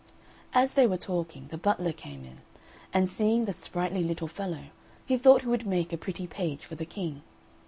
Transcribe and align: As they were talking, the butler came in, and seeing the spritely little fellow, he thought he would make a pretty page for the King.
As 0.53 0.73
they 0.73 0.87
were 0.87 0.97
talking, 0.97 1.47
the 1.51 1.59
butler 1.59 1.93
came 1.93 2.25
in, 2.25 2.39
and 2.91 3.07
seeing 3.07 3.45
the 3.45 3.53
spritely 3.53 4.03
little 4.03 4.27
fellow, 4.27 4.69
he 5.05 5.15
thought 5.15 5.41
he 5.43 5.47
would 5.47 5.67
make 5.67 5.93
a 5.93 5.95
pretty 5.97 6.25
page 6.25 6.65
for 6.65 6.73
the 6.73 6.85
King. 6.87 7.21